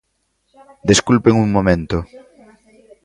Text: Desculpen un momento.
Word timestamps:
Desculpen 0.89 1.35
un 1.45 1.49
momento. 1.57 1.97